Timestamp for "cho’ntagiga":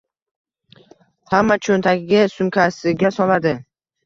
1.67-2.25